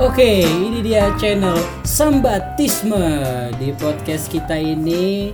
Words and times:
Oke, 0.00 0.40
ini 0.40 0.80
dia 0.80 1.12
channel 1.20 1.56
Sambatisme 1.84 3.04
di 3.60 3.68
podcast 3.76 4.32
kita 4.32 4.56
ini. 4.56 5.32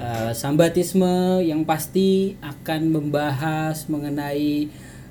eh, 0.00 0.32
Sambatisme 0.32 1.38
yang 1.44 1.62
pasti 1.62 2.34
akan 2.42 2.80
membahas 2.90 3.86
mengenai 3.86 4.66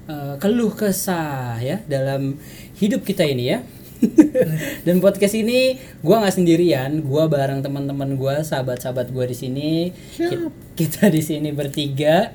eh, 0.10 0.36
keluh 0.42 0.74
kesah 0.74 1.62
ya 1.62 1.80
dalam 1.88 2.36
hidup 2.76 3.06
kita 3.06 3.24
ini 3.24 3.44
ya. 3.48 3.60
Dan 4.88 5.00
podcast 5.00 5.36
ini 5.36 5.76
gua 6.00 6.24
nggak 6.24 6.36
sendirian, 6.36 7.04
gua 7.04 7.28
bareng 7.28 7.60
teman-teman 7.60 8.16
gua, 8.16 8.40
sahabat-sahabat 8.42 9.12
gua 9.12 9.28
di 9.28 9.36
sini. 9.36 9.72
Ki- 10.16 10.52
Kita 10.76 11.08
di 11.08 11.20
sini 11.20 11.52
bertiga. 11.52 12.32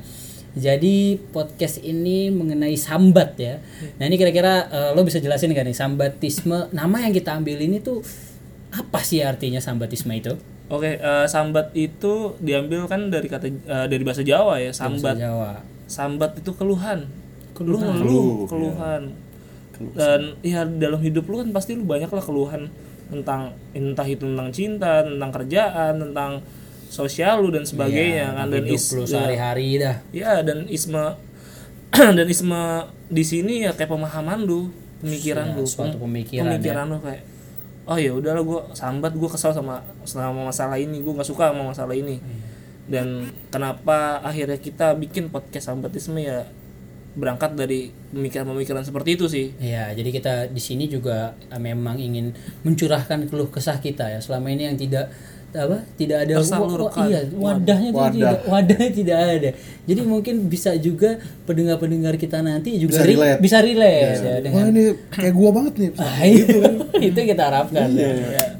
Jadi 0.55 1.19
podcast 1.35 1.83
ini 1.83 2.31
mengenai 2.31 2.79
sambat 2.79 3.35
ya. 3.35 3.59
Nah 3.99 4.07
ini 4.07 4.15
kira-kira 4.15 4.71
eh, 4.71 4.91
lo 4.95 5.03
bisa 5.03 5.19
jelasin 5.19 5.51
gak 5.51 5.67
nih 5.67 5.75
sambatisme? 5.75 6.71
Nama 6.71 6.97
yang 7.11 7.13
kita 7.13 7.35
ambil 7.35 7.59
ini 7.59 7.83
tuh 7.83 8.01
apa 8.71 9.03
sih 9.03 9.23
artinya 9.23 9.59
sambatisme 9.59 10.15
itu? 10.15 10.39
Oke, 10.71 10.97
eh, 10.97 11.27
sambat 11.27 11.75
itu 11.75 12.39
diambil 12.39 12.87
kan 12.87 13.11
dari 13.11 13.27
kata 13.27 13.47
eh, 13.51 13.87
dari 13.91 14.03
bahasa 14.07 14.23
Jawa 14.23 14.63
ya, 14.63 14.71
sambat. 14.71 15.19
Bahasa 15.19 15.27
Jawa. 15.27 15.51
Sambat 15.91 16.31
itu 16.39 16.51
keluhan. 16.55 17.05
Lu 17.59 17.77
Keluhan. 17.79 17.95
ngeluh, 17.99 18.35
keluhan. 18.47 19.03
Dan 19.95 20.39
ya 20.43 20.63
dalam 20.63 21.03
hidup 21.03 21.27
lu 21.27 21.43
kan 21.43 21.51
pasti 21.51 21.75
lu 21.75 21.83
banyak 21.83 22.07
lah 22.07 22.23
keluhan 22.23 22.71
tentang 23.11 23.55
entah 23.75 24.07
itu 24.07 24.23
tentang 24.23 24.49
cinta, 24.55 25.03
tentang 25.03 25.31
kerjaan, 25.35 25.99
tentang 25.99 26.31
sosial 26.89 27.39
lu 27.39 27.49
dan 27.49 27.63
sebagainya 27.63 28.33
kan 28.33 28.47
dan 28.49 28.65
is- 28.67 28.91
lo 28.91 29.03
ya, 29.03 29.09
sehari-hari 29.09 29.69
dah. 29.77 29.97
ya 30.11 30.41
dan 30.41 30.67
isme 30.67 31.01
dan 32.17 32.27
isme 32.27 32.61
di 33.07 33.23
sini 33.23 33.63
ya 33.63 33.71
kayak 33.71 33.87
pemahaman 33.89 34.43
lu, 34.43 34.73
pemikiran 34.99 35.53
Ya, 35.53 35.55
lu, 35.55 35.65
suatu 35.65 35.95
pem- 35.95 36.03
pemikiran 36.03 36.45
ya. 36.45 36.51
pemikiran 36.57 36.87
lu 36.89 36.99
kayak 36.99 37.23
oh 37.85 37.97
ya 37.97 38.11
udahlah 38.11 38.41
gue 38.41 38.61
sambat 38.73 39.13
gue 39.13 39.29
kesal 39.29 39.53
sama 39.53 39.85
sama 40.03 40.45
masalah 40.45 40.75
ini 40.75 40.99
gue 40.99 41.13
nggak 41.13 41.29
suka 41.29 41.53
sama 41.53 41.69
masalah 41.69 41.93
ini 41.93 42.17
Iya. 42.17 42.37
dan 42.89 43.07
kenapa 43.49 44.19
akhirnya 44.21 44.57
kita 44.57 44.93
bikin 44.95 45.29
podcast 45.29 45.69
sambatisme 45.69 46.17
ya 46.19 46.49
berangkat 47.15 47.55
dari 47.55 47.81
pemikiran-pemikiran 48.11 48.83
seperti 48.83 49.15
itu 49.15 49.27
sih 49.27 49.47
Ya, 49.57 49.91
jadi 49.91 50.11
kita 50.11 50.33
di 50.47 50.59
sini 50.59 50.85
juga 50.87 51.17
eh, 51.47 51.59
memang 51.59 51.95
ingin 51.97 52.35
mencurahkan 52.61 53.27
keluh 53.27 53.47
kesah 53.47 53.79
kita 53.79 54.09
ya. 54.09 54.19
Selama 54.19 54.49
ini 54.49 54.65
yang 54.65 54.75
tidak 54.75 55.15
apa 55.55 55.87
tidak 55.95 56.27
ada 56.27 56.35
wa- 56.35 56.67
iya 57.07 57.21
wadahnya 57.33 57.91
Wadah. 57.95 58.11
tidak 58.11 58.37
wadahnya 58.45 58.91
tidak 58.91 59.19
ada 59.31 59.51
jadi 59.87 60.01
mungkin 60.03 60.51
bisa 60.51 60.75
juga 60.75 61.15
pendengar 61.47 61.79
pendengar 61.79 62.19
kita 62.19 62.43
nanti 62.43 62.75
juga 62.75 62.99
Bisa 62.99 63.07
ri- 63.07 63.15
relate. 63.15 63.39
bisa 63.39 63.59
relate 63.63 64.03
ya 64.03 64.11
Wah 64.11 64.39
dengan 64.43 64.65
ini 64.69 64.85
kayak 65.09 65.31
gua 65.33 65.51
banget 65.55 65.75
nih. 65.79 65.91
Ah, 65.95 66.19
itu 66.35 66.59
itu 67.07 67.21
kita 67.25 67.43
harapkan 67.45 67.87
ya. 67.95 68.11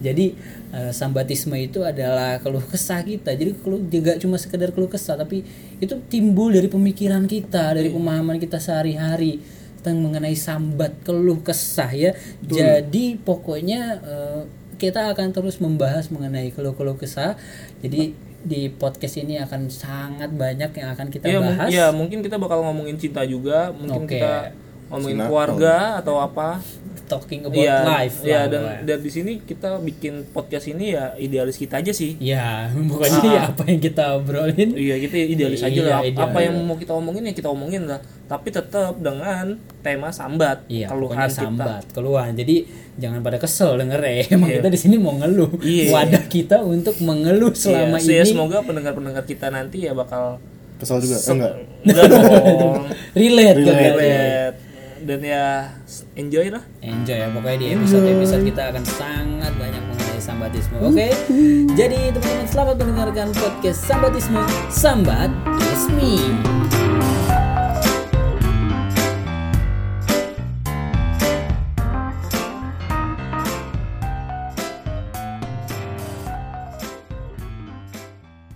Jadi 0.01 0.35
eh, 0.75 0.93
sambatisme 0.95 1.55
itu 1.59 1.83
adalah 1.83 2.39
keluh 2.41 2.63
kesah 2.63 3.03
kita. 3.03 3.35
Jadi 3.35 3.55
keluh 3.61 3.83
juga 3.87 4.17
cuma 4.17 4.39
sekedar 4.39 4.71
keluh 4.71 4.91
kesah, 4.91 5.19
tapi 5.19 5.45
itu 5.79 5.95
timbul 6.09 6.51
dari 6.51 6.67
pemikiran 6.71 7.27
kita, 7.27 7.75
dari 7.75 7.91
pemahaman 7.91 8.39
kita 8.39 8.59
sehari-hari 8.63 9.43
tentang 9.81 10.01
mengenai 10.01 10.33
sambat 10.33 11.05
keluh 11.05 11.45
kesah 11.45 11.93
ya. 11.93 12.17
Jadi 12.41 13.21
pokoknya 13.21 14.01
eh, 14.01 14.43
kita 14.81 15.15
akan 15.15 15.31
terus 15.31 15.63
membahas 15.63 16.11
mengenai 16.11 16.51
keluh-keluh 16.51 16.99
kesah. 16.99 17.39
Jadi 17.81 18.35
di 18.45 18.69
podcast 18.69 19.17
ini 19.17 19.41
akan 19.41 19.73
sangat 19.73 20.29
banyak 20.29 20.77
yang 20.77 20.89
akan 20.93 21.09
kita 21.09 21.25
ya, 21.33 21.41
bahas. 21.41 21.69
ya 21.73 21.87
mungkin 21.97 22.21
kita 22.21 22.37
bakal 22.37 22.61
ngomongin 22.61 23.01
cinta 23.01 23.25
juga 23.25 23.73
mungkin 23.73 24.05
Oke. 24.05 24.21
kita 24.21 24.53
ngomongin 24.93 25.17
Sinetron. 25.17 25.29
keluarga 25.33 25.77
atau 26.05 26.21
apa 26.21 26.61
Talking 27.15 27.41
about 27.43 27.55
Iya, 27.57 27.77
life. 27.81 28.17
lah, 28.19 28.27
ya 28.27 28.41
dan 28.47 28.63
dan 28.83 28.99
di 28.99 29.09
sini 29.09 29.33
kita 29.41 29.79
bikin 29.79 30.15
podcast 30.29 30.67
ini 30.67 30.93
ya 30.93 31.15
idealis 31.15 31.55
kita 31.55 31.79
aja 31.79 31.91
sih 31.91 32.19
Ya, 32.19 32.67
pokoknya 32.71 33.21
ya 33.23 33.43
apa 33.49 33.63
yang 33.65 33.79
kita 33.79 34.05
obrolin 34.15 34.75
Iya 34.75 34.99
kita 34.99 35.15
idealis 35.17 35.61
aja 35.61 35.71
Iya, 35.73 35.85
lah. 35.89 36.01
Idealis. 36.03 36.25
Apa 36.25 36.39
yang 36.41 36.55
mau 36.61 36.75
kita 36.75 36.93
omongin 36.93 37.23
ya 37.23 37.33
kita 37.33 37.49
omongin 37.49 37.83
lah. 37.85 37.99
Tapi 38.25 38.49
tetap 38.49 38.97
dengan 38.97 39.55
tema 39.81 40.09
sambat, 40.09 40.65
Iya, 40.67 40.89
keluhan 40.89 41.13
pokoknya 41.13 41.29
kita. 41.29 41.39
sambat, 41.39 41.83
keluhan. 41.91 42.31
Jadi 42.33 42.57
jangan 42.95 43.21
pada 43.21 43.37
kesel 43.37 43.77
denger 43.77 44.01
ya. 44.01 44.13
Emang 44.35 44.51
kita 44.51 44.67
di 44.67 44.81
sini 44.81 44.97
mau 44.97 45.13
ngeluh. 45.15 45.61
Iya. 45.61 45.93
Wadah 45.93 46.25
kita 46.27 46.57
untuk 46.61 46.97
mengeluh 46.99 47.53
selama 47.53 47.97
Iya, 47.97 48.23
ini. 48.23 48.27
semoga 48.27 48.59
pendengar-pendengar 48.61 49.23
kita 49.23 49.49
nanti 49.49 49.85
ya 49.85 49.93
bakal 49.93 50.41
Kesal 50.75 50.99
juga. 50.99 51.15
Eh, 51.15 51.31
enggak. 51.31 51.55
enggak 51.85 52.05
dong. 52.09 52.83
relate, 53.15 53.55
Relate. 53.55 53.61
berarti. 53.61 53.85
Relate. 53.87 54.57
Dan 55.05 55.21
ya 55.21 55.69
enjoy 56.17 56.49
lah. 56.49 56.65
Enjoy 56.81 57.13
ya 57.13 57.29
pokoknya 57.29 57.59
di 57.61 57.67
episode-episode 57.77 58.43
kita 58.49 58.63
akan 58.73 58.85
sangat 58.89 59.53
banyak 59.61 59.83
mengenai 59.85 60.21
sambatisme. 60.21 60.77
Oke. 60.81 61.13
Jadi 61.77 62.01
teman-teman 62.17 62.49
selamat 62.49 62.75
mendengarkan 62.81 63.29
podcast 63.37 63.85
Sambatisme 63.85 64.41
Sambat 64.73 65.29
me. 65.93 66.74